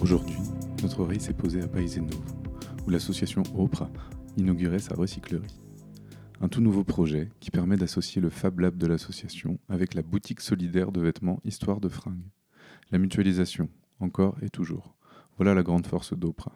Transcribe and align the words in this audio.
Aujourd'hui, 0.00 0.36
notre 0.82 1.00
oreille 1.00 1.20
s'est 1.20 1.32
posée 1.32 1.60
à 1.60 1.66
Païseno, 1.66 2.16
où 2.86 2.90
l'association 2.90 3.42
Opra 3.56 3.90
inaugurait 4.36 4.78
sa 4.78 4.94
recyclerie. 4.94 5.60
Un 6.40 6.48
tout 6.48 6.60
nouveau 6.60 6.84
projet 6.84 7.30
qui 7.40 7.50
permet 7.50 7.76
d'associer 7.76 8.22
le 8.22 8.30
Fab 8.30 8.60
Lab 8.60 8.76
de 8.76 8.86
l'association 8.86 9.58
avec 9.68 9.94
la 9.94 10.02
boutique 10.02 10.40
solidaire 10.40 10.92
de 10.92 11.00
vêtements 11.00 11.40
Histoire 11.44 11.80
de 11.80 11.88
Fringues. 11.88 12.30
La 12.92 12.98
mutualisation, 12.98 13.68
encore 13.98 14.36
et 14.40 14.50
toujours. 14.50 14.94
Voilà 15.36 15.52
la 15.52 15.64
grande 15.64 15.86
force 15.86 16.16
d'Opra. 16.16 16.52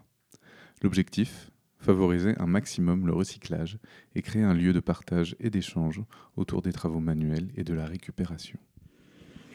L'objectif 0.82 1.50
Favoriser 1.78 2.34
un 2.38 2.46
maximum 2.46 3.08
le 3.08 3.12
recyclage 3.12 3.80
et 4.14 4.22
créer 4.22 4.44
un 4.44 4.54
lieu 4.54 4.72
de 4.72 4.78
partage 4.78 5.34
et 5.40 5.50
d'échange 5.50 6.00
autour 6.36 6.62
des 6.62 6.72
travaux 6.72 7.00
manuels 7.00 7.50
et 7.56 7.64
de 7.64 7.74
la 7.74 7.86
récupération. 7.86 8.60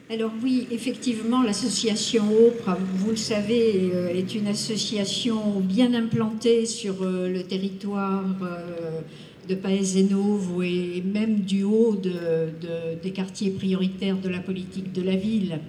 Alors 0.09 0.31
oui, 0.41 0.67
effectivement, 0.71 1.43
l'association 1.43 2.23
OPRA, 2.47 2.77
vous 2.95 3.09
le 3.09 3.17
savez, 3.17 3.91
euh, 3.93 4.07
est 4.07 4.35
une 4.35 4.47
association 4.47 5.59
bien 5.59 5.93
implantée 5.93 6.65
sur 6.65 7.01
euh, 7.01 7.27
le 7.27 7.43
territoire 7.43 8.23
euh, 8.41 9.01
de 9.49 9.55
Paez-Nouveau 9.55 10.61
et 10.61 11.03
même 11.05 11.41
du 11.41 11.63
haut 11.63 11.97
des 11.97 13.11
quartiers 13.11 13.49
prioritaires 13.49 14.15
de 14.15 14.29
la 14.29 14.39
politique 14.39 14.93
de 14.93 15.01
la 15.01 15.17
ville. 15.17 15.59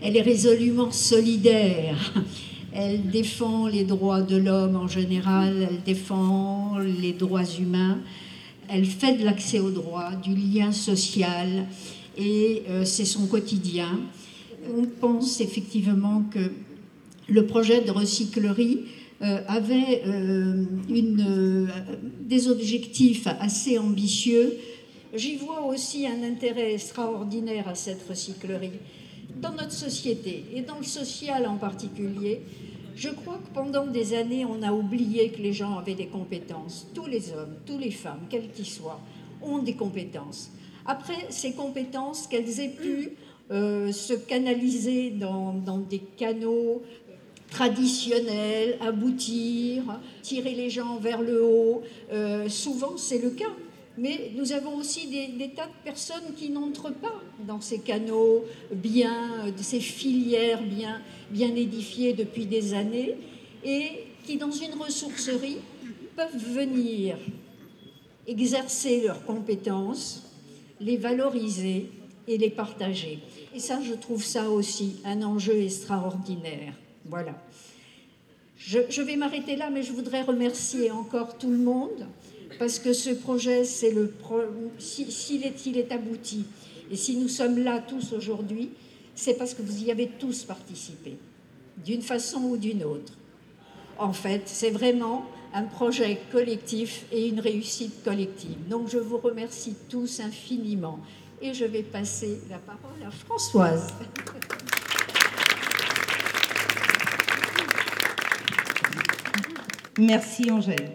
Elle 0.00 0.16
est 0.16 0.22
résolument 0.22 0.92
solidaire. 0.92 2.14
Elle 2.72 3.10
défend 3.10 3.66
les 3.66 3.82
droits 3.82 4.22
de 4.22 4.36
l'homme 4.36 4.76
en 4.76 4.86
général, 4.86 5.66
elle 5.68 5.82
défend 5.82 6.78
les 6.78 7.14
droits 7.14 7.50
humains, 7.58 7.98
elle 8.68 8.84
fait 8.84 9.16
de 9.16 9.24
l'accès 9.24 9.58
aux 9.58 9.70
droits, 9.70 10.14
du 10.22 10.34
lien 10.34 10.70
social, 10.70 11.66
et 12.18 12.64
euh, 12.68 12.84
c'est 12.84 13.04
son 13.04 13.26
quotidien. 13.26 14.00
On 14.76 14.84
pense 14.84 15.40
effectivement 15.40 16.24
que 16.30 16.50
le 17.28 17.46
projet 17.46 17.80
de 17.82 17.90
recyclerie 17.90 18.86
euh, 19.22 19.40
avait 19.46 20.02
euh, 20.06 20.64
des 22.20 22.48
objectifs 22.48 23.26
assez 23.26 23.78
ambitieux. 23.78 24.56
J'y 25.14 25.36
vois 25.36 25.64
aussi 25.64 26.06
un 26.06 26.22
intérêt 26.22 26.74
extraordinaire 26.74 27.68
à 27.68 27.74
cette 27.74 28.06
recyclerie 28.08 28.78
dans 29.40 29.52
notre 29.52 29.72
société 29.72 30.44
et 30.54 30.62
dans 30.62 30.78
le 30.78 30.84
social 30.84 31.46
en 31.46 31.56
particulier, 31.56 32.40
je 32.96 33.10
crois 33.10 33.38
que 33.38 33.54
pendant 33.54 33.86
des 33.86 34.14
années, 34.14 34.44
on 34.44 34.62
a 34.62 34.72
oublié 34.72 35.30
que 35.30 35.40
les 35.40 35.52
gens 35.52 35.78
avaient 35.78 35.94
des 35.94 36.08
compétences. 36.08 36.88
Tous 36.94 37.06
les 37.06 37.32
hommes, 37.32 37.54
tous 37.64 37.78
les 37.78 37.92
femmes, 37.92 38.22
quels 38.28 38.50
qu'ils 38.50 38.66
soient, 38.66 39.00
ont 39.40 39.58
des 39.58 39.74
compétences. 39.74 40.50
Après, 40.90 41.26
ces 41.28 41.52
compétences, 41.52 42.26
qu'elles 42.26 42.60
aient 42.60 42.70
pu 42.70 43.10
euh, 43.50 43.92
se 43.92 44.14
canaliser 44.14 45.10
dans, 45.10 45.52
des 45.76 45.98
canaux 45.98 46.82
traditionnels, 47.50 48.78
aboutir, 48.80 49.82
tirer 50.22 50.54
les 50.54 50.70
gens 50.70 50.96
vers 50.96 51.20
le 51.20 51.44
haut, 51.44 51.82
euh, 52.10 52.48
souvent 52.48 52.96
c'est 52.96 53.22
le 53.22 53.30
cas. 53.30 53.52
Mais 53.98 54.32
nous 54.34 54.52
avons 54.52 54.76
aussi 54.76 55.08
des, 55.08 55.50
tas 55.50 55.66
de 55.66 55.84
personnes 55.84 56.34
qui 56.34 56.48
n'entrent 56.48 56.94
pas 56.94 57.20
dans 57.46 57.60
ces 57.60 57.80
canaux 57.80 58.44
bien, 58.72 59.52
ces 59.58 59.80
filières 59.80 60.62
bien, 60.62 61.02
bien 61.30 61.54
édifiées 61.54 62.14
depuis 62.14 62.46
des 62.46 62.72
années, 62.72 63.16
et 63.62 63.88
qui, 64.24 64.38
dans 64.38 64.50
une 64.50 64.72
ressourcerie, 64.80 65.58
peuvent 66.16 66.54
venir 66.54 67.18
exercer 68.26 69.02
leurs 69.02 69.24
compétences, 69.26 70.27
les 70.80 70.96
valoriser 70.96 71.90
et 72.26 72.38
les 72.38 72.50
partager. 72.50 73.18
Et 73.54 73.60
ça, 73.60 73.80
je 73.82 73.94
trouve 73.94 74.22
ça 74.22 74.50
aussi 74.50 74.96
un 75.04 75.22
enjeu 75.22 75.62
extraordinaire. 75.62 76.74
Voilà. 77.04 77.34
Je, 78.56 79.02
vais 79.02 79.16
m'arrêter 79.16 79.56
là, 79.56 79.70
mais 79.70 79.82
je 79.82 79.92
voudrais 79.92 80.22
remercier 80.22 80.90
encore 80.90 81.38
tout 81.38 81.50
le 81.50 81.58
monde 81.58 82.06
parce 82.58 82.78
que 82.78 82.92
ce 82.92 83.10
projet, 83.10 83.64
c'est 83.64 83.92
le 83.92 84.12
s'il 84.78 85.44
est, 85.44 85.66
il 85.66 85.78
est 85.78 85.92
abouti, 85.92 86.44
et 86.90 86.96
si 86.96 87.16
nous 87.16 87.28
sommes 87.28 87.62
là 87.62 87.78
tous 87.78 88.12
aujourd'hui, 88.12 88.70
c'est 89.14 89.34
parce 89.34 89.54
que 89.54 89.62
vous 89.62 89.84
y 89.84 89.90
avez 89.90 90.08
tous 90.18 90.44
participé, 90.44 91.16
d'une 91.84 92.02
façon 92.02 92.40
ou 92.40 92.56
d'une 92.56 92.84
autre. 92.84 93.12
En 93.98 94.12
fait, 94.12 94.42
c'est 94.46 94.70
vraiment 94.70 95.26
un 95.54 95.64
projet 95.64 96.20
collectif 96.30 97.04
et 97.12 97.28
une 97.28 97.40
réussite 97.40 98.04
collective. 98.04 98.68
Donc 98.68 98.88
je 98.88 98.98
vous 98.98 99.18
remercie 99.18 99.74
tous 99.88 100.20
infiniment 100.20 100.98
et 101.40 101.54
je 101.54 101.64
vais 101.64 101.82
passer 101.82 102.40
la 102.50 102.58
parole 102.58 103.02
à 103.06 103.10
Françoise. 103.10 103.94
Merci 109.98 110.50
Angèle. 110.50 110.92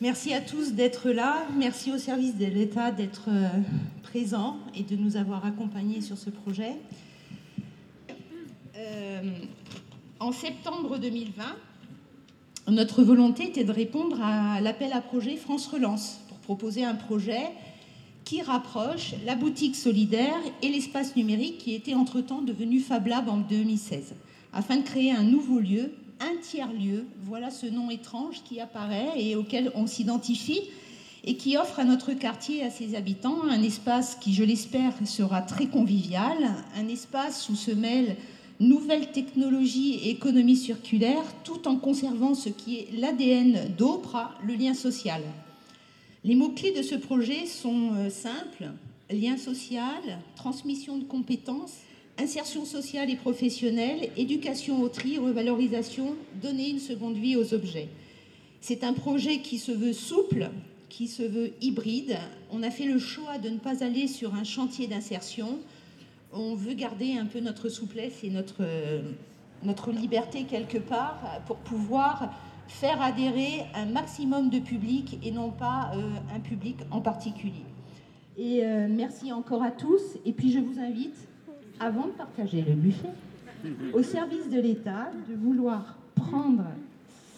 Merci 0.00 0.34
à 0.34 0.40
tous 0.40 0.72
d'être 0.72 1.10
là. 1.10 1.46
Merci 1.56 1.92
au 1.92 1.98
service 1.98 2.36
de 2.36 2.46
l'État 2.46 2.90
d'être 2.90 3.28
euh, 3.28 3.48
présent 4.02 4.58
et 4.74 4.82
de 4.82 4.96
nous 4.96 5.16
avoir 5.16 5.44
accompagnés 5.46 6.00
sur 6.00 6.18
ce 6.18 6.30
projet. 6.30 6.72
Euh, 8.76 9.20
en 10.20 10.32
septembre 10.32 10.98
2020, 10.98 11.44
notre 12.68 13.02
volonté 13.02 13.48
était 13.48 13.64
de 13.64 13.72
répondre 13.72 14.22
à 14.22 14.60
l'appel 14.60 14.92
à 14.92 15.00
projet 15.00 15.36
France 15.36 15.66
Relance 15.66 16.20
pour 16.28 16.38
proposer 16.38 16.84
un 16.84 16.94
projet 16.94 17.50
qui 18.24 18.40
rapproche 18.40 19.14
la 19.26 19.34
boutique 19.34 19.74
solidaire 19.74 20.38
et 20.62 20.68
l'espace 20.68 21.16
numérique 21.16 21.58
qui 21.58 21.74
était 21.74 21.94
entre-temps 21.94 22.42
devenu 22.42 22.80
Fab 22.80 23.06
Lab 23.06 23.28
en 23.28 23.38
2016, 23.38 24.14
afin 24.52 24.76
de 24.76 24.82
créer 24.82 25.10
un 25.10 25.24
nouveau 25.24 25.58
lieu 25.58 25.92
un 26.22 26.40
tiers-lieu. 26.40 27.06
Voilà 27.24 27.50
ce 27.50 27.66
nom 27.66 27.90
étrange 27.90 28.42
qui 28.44 28.60
apparaît 28.60 29.10
et 29.16 29.34
auquel 29.34 29.72
on 29.74 29.86
s'identifie 29.86 30.60
et 31.24 31.36
qui 31.36 31.56
offre 31.56 31.78
à 31.78 31.84
notre 31.84 32.12
quartier 32.12 32.58
et 32.58 32.64
à 32.64 32.70
ses 32.70 32.94
habitants 32.94 33.42
un 33.48 33.62
espace 33.62 34.16
qui, 34.20 34.34
je 34.34 34.44
l'espère, 34.44 34.92
sera 35.04 35.42
très 35.42 35.66
convivial, 35.66 36.36
un 36.76 36.88
espace 36.88 37.48
où 37.48 37.54
se 37.54 37.70
mêlent 37.70 38.16
nouvelles 38.60 39.10
technologies 39.12 39.94
et 39.94 40.10
économie 40.10 40.56
circulaire, 40.56 41.24
tout 41.44 41.68
en 41.68 41.76
conservant 41.76 42.34
ce 42.34 42.48
qui 42.48 42.78
est 42.78 42.88
l'ADN 42.98 43.74
d'Opra, 43.76 44.34
le 44.46 44.54
lien 44.54 44.74
social. 44.74 45.22
Les 46.24 46.34
mots-clés 46.34 46.72
de 46.72 46.82
ce 46.82 46.94
projet 46.94 47.46
sont 47.46 47.94
euh, 47.94 48.10
simples, 48.10 48.70
lien 49.10 49.36
social, 49.36 50.20
transmission 50.36 50.96
de 50.96 51.04
compétences, 51.04 51.78
insertion 52.18 52.64
sociale 52.64 53.10
et 53.10 53.16
professionnelle, 53.16 54.10
éducation 54.16 54.82
au 54.82 54.88
tri, 54.88 55.18
revalorisation, 55.18 56.14
donner 56.40 56.70
une 56.70 56.78
seconde 56.78 57.16
vie 57.16 57.36
aux 57.36 57.54
objets. 57.54 57.88
C'est 58.60 58.84
un 58.84 58.92
projet 58.92 59.38
qui 59.38 59.58
se 59.58 59.72
veut 59.72 59.92
souple, 59.92 60.50
qui 60.88 61.08
se 61.08 61.22
veut 61.22 61.52
hybride. 61.60 62.18
On 62.50 62.62
a 62.62 62.70
fait 62.70 62.84
le 62.84 62.98
choix 62.98 63.38
de 63.38 63.48
ne 63.48 63.58
pas 63.58 63.82
aller 63.82 64.06
sur 64.06 64.34
un 64.34 64.44
chantier 64.44 64.86
d'insertion. 64.86 65.58
On 66.32 66.54
veut 66.54 66.74
garder 66.74 67.16
un 67.18 67.26
peu 67.26 67.40
notre 67.40 67.68
souplesse 67.68 68.24
et 68.24 68.30
notre, 68.30 68.64
notre 69.62 69.90
liberté 69.90 70.44
quelque 70.44 70.78
part 70.78 71.42
pour 71.46 71.56
pouvoir 71.58 72.32
faire 72.68 73.02
adhérer 73.02 73.66
un 73.74 73.86
maximum 73.86 74.48
de 74.48 74.58
public 74.58 75.18
et 75.22 75.30
non 75.30 75.50
pas 75.50 75.92
euh, 75.94 76.10
un 76.34 76.40
public 76.40 76.76
en 76.90 77.00
particulier. 77.00 77.64
Et 78.38 78.64
euh, 78.64 78.88
merci 78.90 79.32
encore 79.32 79.62
à 79.62 79.70
tous. 79.70 80.00
Et 80.24 80.32
puis 80.32 80.50
je 80.52 80.58
vous 80.58 80.78
invite 80.80 81.16
avant 81.78 82.06
de 82.06 82.12
partager 82.12 82.62
le 82.62 82.74
buffet, 82.74 83.10
au 83.92 84.02
service 84.02 84.48
de 84.48 84.60
l'État 84.60 85.10
de 85.28 85.34
vouloir 85.34 85.96
prendre 86.14 86.64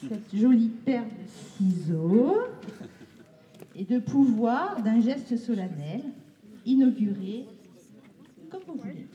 cette 0.09 0.37
jolie 0.37 0.69
paire 0.69 1.05
de 1.05 1.65
ciseaux 1.67 2.37
et 3.75 3.85
de 3.85 3.99
pouvoir, 3.99 4.83
d'un 4.83 5.01
geste 5.01 5.37
solennel, 5.37 6.03
inaugurer 6.67 7.45
comme 8.55 8.77
vous 8.77 8.83
voulez. 8.83 9.07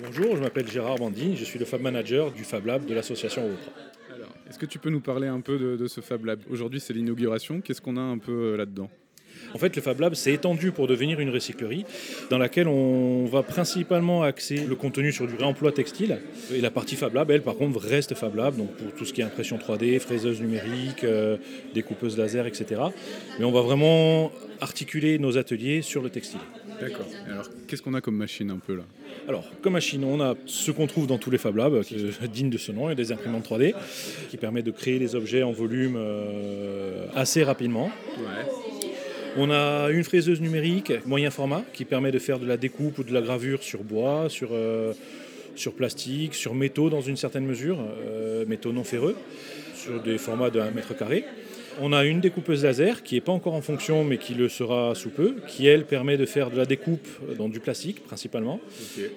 Bonjour, 0.00 0.36
je 0.36 0.42
m'appelle 0.42 0.68
Gérard 0.68 0.96
Bandine, 0.96 1.36
je 1.36 1.44
suis 1.44 1.58
le 1.58 1.64
Fab 1.64 1.80
Manager 1.80 2.30
du 2.32 2.44
Fab 2.44 2.66
Lab 2.66 2.86
de 2.86 2.94
l'association 2.94 3.46
Opra. 3.46 3.72
Est-ce 4.48 4.58
que 4.58 4.66
tu 4.66 4.78
peux 4.78 4.90
nous 4.90 5.00
parler 5.00 5.28
un 5.28 5.40
peu 5.40 5.58
de, 5.58 5.86
ce 5.86 6.00
Fab 6.00 6.24
Lab? 6.24 6.40
Aujourd'hui, 6.50 6.80
c'est 6.80 6.94
l'inauguration. 6.94 7.60
Qu'est-ce 7.60 7.82
qu'on 7.82 7.96
a 7.96 8.00
un 8.00 8.18
peu 8.18 8.32
euh, 8.32 8.56
là-dedans? 8.56 8.90
En 9.54 9.58
fait, 9.58 9.74
le 9.76 9.82
Fab 9.82 10.00
Lab 10.00 10.14
s'est 10.14 10.32
étendu 10.32 10.72
pour 10.72 10.86
devenir 10.86 11.20
une 11.20 11.30
recyclerie 11.30 11.84
dans 12.30 12.38
laquelle 12.38 12.68
on 12.68 13.26
va 13.26 13.42
principalement 13.42 14.22
axer 14.22 14.64
le 14.66 14.74
contenu 14.74 15.12
sur 15.12 15.26
du 15.26 15.34
réemploi 15.34 15.72
textile. 15.72 16.18
Et 16.52 16.60
la 16.60 16.70
partie 16.70 16.96
Fab 16.96 17.14
Lab, 17.14 17.30
elle, 17.30 17.42
par 17.42 17.56
contre, 17.56 17.80
reste 17.80 18.14
Fab 18.14 18.34
Lab, 18.34 18.56
donc 18.56 18.70
pour 18.72 18.92
tout 18.92 19.04
ce 19.04 19.12
qui 19.12 19.20
est 19.20 19.24
impression 19.24 19.58
3D, 19.58 19.98
fraiseuse 19.98 20.40
numérique, 20.40 21.04
euh, 21.04 21.36
découpeuse 21.74 22.16
laser, 22.16 22.46
etc. 22.46 22.82
Mais 23.38 23.44
on 23.44 23.52
va 23.52 23.62
vraiment 23.62 24.30
articuler 24.60 25.18
nos 25.18 25.38
ateliers 25.38 25.82
sur 25.82 26.02
le 26.02 26.10
textile. 26.10 26.40
D'accord. 26.80 27.06
Alors, 27.28 27.46
qu'est-ce 27.66 27.82
qu'on 27.82 27.94
a 27.94 28.00
comme 28.00 28.16
machine 28.16 28.50
un 28.50 28.58
peu 28.58 28.76
là? 28.76 28.84
Alors, 29.26 29.44
comme 29.62 29.72
machine, 29.72 30.04
on 30.04 30.20
a 30.20 30.34
ce 30.46 30.70
qu'on 30.70 30.86
trouve 30.86 31.06
dans 31.06 31.18
tous 31.18 31.30
les 31.30 31.38
Fab 31.38 31.56
Labs, 31.56 31.82
digne 32.32 32.50
de 32.50 32.58
ce 32.58 32.72
nom, 32.72 32.88
et 32.88 32.94
des 32.94 33.12
imprimantes 33.12 33.48
3D, 33.48 33.74
qui 34.30 34.36
permet 34.36 34.62
de 34.62 34.70
créer 34.70 34.98
des 34.98 35.14
objets 35.14 35.42
en 35.42 35.52
volume 35.52 35.96
euh, 35.96 37.06
assez 37.14 37.42
rapidement. 37.42 37.90
On 39.40 39.52
a 39.52 39.90
une 39.90 40.02
fraiseuse 40.02 40.40
numérique 40.40 40.92
moyen 41.06 41.30
format 41.30 41.62
qui 41.72 41.84
permet 41.84 42.10
de 42.10 42.18
faire 42.18 42.40
de 42.40 42.46
la 42.46 42.56
découpe 42.56 42.98
ou 42.98 43.04
de 43.04 43.14
la 43.14 43.20
gravure 43.20 43.62
sur 43.62 43.84
bois, 43.84 44.26
sur, 44.28 44.48
euh, 44.50 44.92
plastique, 45.76 46.34
sur 46.34 46.56
métaux 46.56 46.90
dans 46.90 47.02
une 47.02 47.16
certaine 47.16 47.46
mesure, 47.46 47.78
euh, 48.04 48.44
métaux 48.48 48.72
non 48.72 48.82
ferreux, 48.82 49.14
sur 49.76 50.02
des 50.02 50.18
formats 50.18 50.50
de 50.50 50.58
1 50.58 50.72
mètre 50.72 50.96
carré. 50.96 51.24
On 51.80 51.92
a 51.92 52.04
une 52.04 52.20
découpeuse 52.20 52.64
laser 52.64 53.04
qui 53.04 53.14
n'est 53.14 53.20
pas 53.20 53.30
encore 53.30 53.54
en 53.54 53.60
fonction 53.60 54.02
mais 54.02 54.18
qui 54.18 54.34
le 54.34 54.48
sera 54.48 54.96
sous 54.96 55.10
peu, 55.10 55.36
qui 55.46 55.66
elle 55.66 55.84
permet 55.84 56.16
de 56.16 56.26
faire 56.26 56.50
de 56.50 56.56
la 56.56 56.66
découpe 56.66 57.06
dans 57.36 57.48
du 57.48 57.60
plastique 57.60 58.02
principalement, 58.04 58.58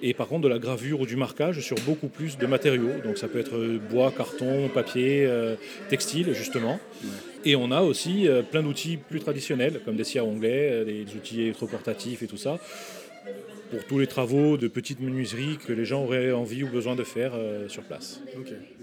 et 0.02 0.14
par 0.14 0.28
contre 0.28 0.42
de 0.42 0.48
la 0.48 0.60
gravure 0.60 1.00
ou 1.00 1.06
du 1.06 1.16
marquage 1.16 1.60
sur 1.60 1.76
beaucoup 1.84 2.06
plus 2.06 2.38
de 2.38 2.46
matériaux. 2.46 3.00
Donc 3.04 3.18
ça 3.18 3.26
peut 3.26 3.40
être 3.40 3.58
bois, 3.90 4.12
carton, 4.16 4.68
papier, 4.72 5.26
euh, 5.26 5.56
textile 5.88 6.34
justement. 6.34 6.78
Et 7.44 7.56
on 7.56 7.72
a 7.72 7.82
aussi 7.82 8.28
euh, 8.28 8.42
plein 8.42 8.62
d'outils 8.62 8.96
plus 8.96 9.18
traditionnels 9.18 9.80
comme 9.84 9.96
des 9.96 10.04
scies 10.04 10.20
à 10.20 10.24
onglets, 10.24 10.84
des 10.84 11.04
outils 11.16 11.42
électroportatifs 11.42 12.22
et 12.22 12.26
tout 12.28 12.36
ça 12.36 12.60
pour 13.72 13.84
tous 13.84 13.98
les 13.98 14.06
travaux 14.06 14.58
de 14.58 14.68
petites 14.68 15.00
menuiseries 15.00 15.56
que 15.56 15.72
les 15.72 15.86
gens 15.86 16.04
auraient 16.04 16.30
envie 16.30 16.62
ou 16.62 16.68
besoin 16.68 16.94
de 16.94 17.04
faire 17.04 17.32
euh, 17.34 17.68
sur 17.68 17.82
place. 17.82 18.20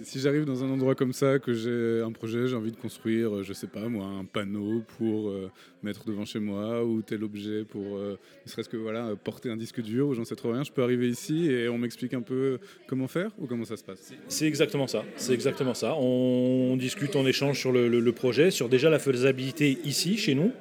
Si 0.02 0.20
j'arrive 0.20 0.46
dans 0.46 0.64
un 0.64 0.70
endroit 0.70 0.96
comme 0.96 1.14
ça, 1.14 1.38
que 1.38 1.54
j'ai 1.54 2.02
un 2.02 2.12
projet, 2.12 2.48
j'ai 2.48 2.56
envie 2.56 2.72
de 2.72 2.78
construire, 2.78 3.36
euh, 3.36 3.44
je 3.44 3.54
sais 3.54 3.68
pas 3.68 3.88
moi, 3.88 4.06
un 4.06 4.26
panneau 4.26 4.82
pour 4.98 5.30
euh, 5.30 5.52
mettre 5.84 6.06
devant 6.06 6.26
chez 6.26 6.40
moi 6.40 6.84
ou 6.84 7.04
tel 7.04 7.24
objet 7.24 7.66
pour, 7.66 8.00
ne 8.00 8.18
serait-ce 8.46 8.68
que 8.68 8.78
voilà, 8.78 9.16
porter 9.24 9.52
un 9.52 9.58
disque 9.58 9.82
dur 9.82 10.08
ou 10.08 10.16
j'en 10.16 10.26
sais 10.26 10.36
trop 10.36 10.52
rien, 10.52 10.64
je 10.64 10.72
peux 10.72 10.82
arriver 10.82 11.08
ici 11.08 11.52
et 11.52 11.70
on 11.70 11.78
m'explique 11.78 12.16
un 12.16 12.22
peu 12.22 12.58
comment 12.88 13.08
faire 13.08 13.30
ou 13.38 13.46
comment 13.46 13.66
ça 13.66 13.78
se 13.78 13.84
passe? 13.84 14.12
C'est 14.28 14.48
exactement 14.48 14.88
ça. 14.88 15.04
C'est 15.18 15.34
exactement 15.34 15.76
ça. 15.76 15.96
On 15.98 16.76
discute, 16.78 17.16
on 17.16 17.28
échange 17.28 17.60
sur 17.60 17.72
le 17.72 18.12
projet, 18.12 18.50
sur 18.50 18.70
déjà 18.70 18.90
la 18.90 19.00
faisabilité 19.00 19.78
ici, 19.84 20.18
chez 20.18 20.34
nous. 20.34 20.52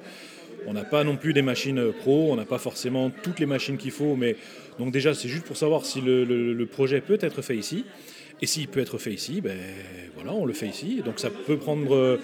On 0.67 0.73
n'a 0.73 0.83
pas 0.83 1.03
non 1.03 1.15
plus 1.15 1.33
des 1.33 1.41
machines 1.41 1.91
pro, 1.91 2.31
on 2.31 2.35
n'a 2.35 2.45
pas 2.45 2.57
forcément 2.57 3.11
toutes 3.23 3.39
les 3.39 3.45
machines 3.45 3.77
qu'il 3.77 3.91
faut, 3.91 4.15
mais 4.15 4.35
donc 4.77 4.91
déjà 4.91 5.13
c'est 5.13 5.29
juste 5.29 5.45
pour 5.45 5.57
savoir 5.57 5.85
si 5.85 6.01
le, 6.01 6.65
projet 6.65 7.01
peut 7.01 7.17
être 7.21 7.41
fait 7.41 7.57
ici. 7.57 7.85
Et 8.41 8.47
s'il 8.47 8.69
peut 8.69 8.79
être 8.79 8.97
fait 8.97 9.11
ici, 9.11 9.41
ben 9.41 9.57
voilà, 10.15 10.31
on 10.31 10.45
le 10.45 10.53
fait 10.53 10.67
ici. 10.67 11.01
Donc 11.03 11.19
ça 11.19 11.29
peut 11.29 11.57
prendre 11.57 11.93
euh, 11.93 12.17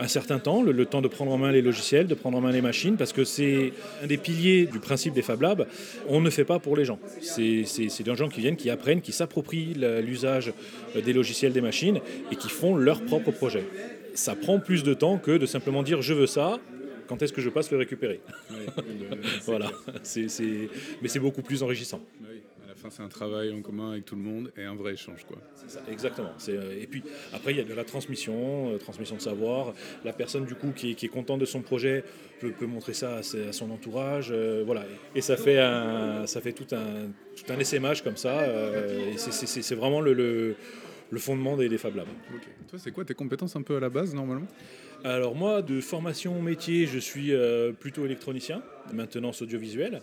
un 0.00 0.08
certain 0.08 0.40
temps, 0.40 0.62
le, 0.62 0.84
temps 0.86 1.02
de 1.02 1.08
prendre 1.08 1.30
en 1.30 1.38
main 1.38 1.52
les 1.52 1.62
logiciels, 1.62 2.08
de 2.08 2.14
prendre 2.14 2.36
en 2.38 2.40
main 2.40 2.50
les 2.50 2.62
machines, 2.62 2.96
parce 2.96 3.12
que 3.12 3.22
c'est 3.22 3.72
un 4.02 4.06
des 4.08 4.16
piliers 4.16 4.66
du 4.66 4.80
principe 4.80 5.14
des 5.14 5.22
Fab 5.22 5.40
Labs. 5.40 5.66
On 6.08 6.20
ne 6.20 6.30
fait 6.30 6.44
pas 6.44 6.58
pour 6.58 6.76
les 6.76 6.84
gens. 6.84 6.98
C'est 7.20 7.64
des 8.02 8.16
gens 8.16 8.28
qui 8.28 8.40
viennent, 8.40 8.56
qui 8.56 8.70
apprennent, 8.70 9.00
qui 9.00 9.12
s'approprient 9.12 9.74
l'usage 10.04 10.52
des 10.94 11.12
logiciels, 11.12 11.52
des 11.52 11.60
machines, 11.60 12.00
et 12.32 12.36
qui 12.36 12.48
font 12.48 12.76
leur 12.76 13.02
propre 13.02 13.30
projet. 13.30 13.64
Ça 14.14 14.34
prend 14.34 14.58
plus 14.58 14.82
de 14.82 14.94
temps 14.94 15.18
que 15.18 15.36
de 15.36 15.46
simplement 15.46 15.82
dire 15.82 16.02
je 16.02 16.14
veux 16.14 16.26
ça, 16.26 16.58
quand 17.06 17.22
est-ce 17.22 17.32
que 17.32 17.40
je 17.40 17.50
passe 17.50 17.70
le 17.70 17.78
récupérer 17.78 18.20
Voilà, 19.44 19.70
mais 21.02 21.08
c'est 21.08 21.20
beaucoup 21.20 21.42
plus 21.42 21.62
enrichissant. 21.62 22.00
À 22.64 22.68
la 22.70 22.74
fin, 22.74 22.90
c'est 22.90 23.02
un 23.02 23.08
travail 23.08 23.52
en 23.52 23.62
commun 23.62 23.92
avec 23.92 24.04
tout 24.04 24.16
le 24.16 24.22
monde 24.22 24.52
et 24.56 24.64
un 24.64 24.74
vrai 24.74 24.94
échange. 24.94 25.24
Quoi. 25.26 25.38
Ça, 25.68 25.80
exactement. 25.90 26.32
Euh, 26.48 26.82
et 26.82 26.86
puis 26.86 27.02
après, 27.32 27.52
il 27.52 27.58
y 27.58 27.60
a 27.60 27.64
de 27.64 27.72
la 27.74 27.84
transmission, 27.84 28.72
euh, 28.72 28.78
transmission 28.78 29.16
de 29.16 29.20
savoir. 29.20 29.72
La 30.04 30.12
personne 30.12 30.44
du 30.44 30.56
coup 30.56 30.72
qui, 30.74 30.90
est 30.90 31.08
contente 31.08 31.40
de 31.40 31.44
son 31.46 31.62
projet 31.62 32.04
peut, 32.40 32.52
montrer 32.66 32.92
ça 32.92 33.18
à, 33.18 33.22
son 33.22 33.70
entourage. 33.70 34.28
Euh, 34.32 34.64
voilà. 34.66 34.84
Et 35.14 35.20
ça 35.20 35.36
fait, 35.36 35.60
un, 35.60 36.26
ça 36.26 36.40
fait 36.40 36.52
tout, 36.52 36.66
un, 36.74 37.10
tout 37.36 37.52
un 37.52 37.58
essaimage 37.58 38.02
comme 38.02 38.16
ça. 38.16 38.46
et 38.46 39.16
c'est 39.16 39.74
vraiment 39.76 40.00
le, 40.00 40.12
le, 40.12 40.56
fondement 41.12 41.56
des, 41.56 41.68
des 41.68 41.78
Fab 41.78 41.96
Labs. 41.96 42.06
Toi, 42.68 42.78
c'est 42.78 42.90
quoi 42.90 43.04
tes 43.04 43.14
compétences 43.14 43.56
un 43.56 43.62
peu 43.62 43.76
à 43.76 43.80
la 43.80 43.88
base 43.88 44.14
normalement? 44.14 44.46
Alors 45.04 45.34
moi, 45.34 45.62
de 45.62 45.80
formation 45.80 46.40
métier, 46.42 46.86
je 46.86 46.98
suis 46.98 47.32
euh, 47.32 47.72
plutôt 47.72 48.04
électronicien, 48.04 48.62
maintenance 48.92 49.42
audiovisuelle. 49.42 50.00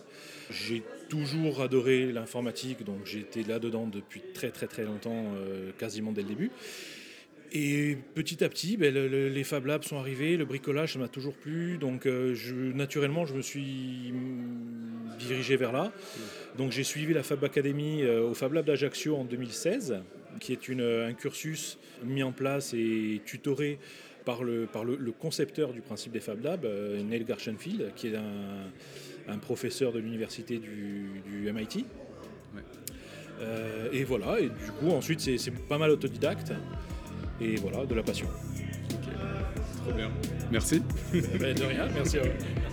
J'ai 0.50 0.82
toujours 1.08 1.60
adoré 1.60 2.10
l'informatique, 2.10 2.84
donc 2.84 3.14
été 3.14 3.42
là-dedans 3.44 3.86
depuis 3.86 4.22
très 4.32 4.50
très 4.50 4.66
très 4.66 4.84
longtemps, 4.84 5.34
euh, 5.36 5.72
quasiment 5.78 6.12
dès 6.12 6.22
le 6.22 6.28
début. 6.28 6.50
Et 7.52 7.98
petit 8.14 8.42
à 8.42 8.48
petit, 8.48 8.76
ben, 8.76 8.94
les 8.94 9.44
Fab 9.44 9.66
Labs 9.66 9.84
sont 9.84 9.98
arrivés, 9.98 10.36
le 10.36 10.44
bricolage, 10.44 10.94
ça 10.94 10.98
m'a 10.98 11.08
toujours 11.08 11.34
plu, 11.34 11.78
donc 11.78 12.06
euh, 12.06 12.34
je, 12.34 12.54
naturellement, 12.54 13.26
je 13.26 13.34
me 13.34 13.42
suis 13.42 14.12
dirigé 15.18 15.56
vers 15.56 15.72
là. 15.72 15.92
Donc 16.56 16.72
j'ai 16.72 16.82
suivi 16.82 17.12
la 17.12 17.22
Fab 17.22 17.44
Academy 17.44 18.06
au 18.06 18.34
Fab 18.34 18.54
Lab 18.54 18.64
d'Ajaccio 18.64 19.16
en 19.16 19.24
2016, 19.24 19.96
qui 20.40 20.52
est 20.52 20.70
un 20.80 21.12
cursus 21.14 21.78
mis 22.04 22.22
en 22.22 22.32
place 22.32 22.74
et 22.74 23.20
tutoré 23.24 23.78
par 24.24 24.42
le, 24.42 24.66
par 24.66 24.84
le, 24.84 24.96
concepteur 25.12 25.72
du 25.72 25.80
principe 25.80 26.12
des 26.12 26.20
Fab 26.20 26.42
Labs, 26.42 26.64
euh, 26.64 27.02
Neil 27.02 27.24
Gershenfield, 27.26 27.92
qui 27.94 28.08
est 28.08 28.16
un, 28.16 29.38
professeur 29.38 29.92
de 29.92 29.98
l'université 29.98 30.58
du, 30.58 31.52
MIT. 31.52 31.84
Euh, 33.40 33.88
et 33.92 34.04
voilà, 34.04 34.38
et 34.38 34.48
du 34.48 34.72
coup, 34.78 34.90
ensuite, 34.90 35.20
c'est 35.20 35.50
pas 35.68 35.78
mal 35.78 35.90
autodidacte. 35.90 36.52
Et 37.40 37.56
voilà, 37.56 37.84
de 37.84 37.94
la 37.94 38.02
passion. 38.02 38.28
Très 39.84 39.92
bien. 39.92 40.10
Merci. 40.50 40.82
Ben, 41.40 41.54
de 41.54 41.64
rien, 41.64 41.88
merci 41.94 42.18
à 42.18 42.22
vous. 42.22 42.63